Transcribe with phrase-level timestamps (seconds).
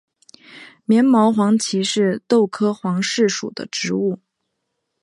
[0.85, 4.19] 棉毛黄耆是豆科黄芪属的植物。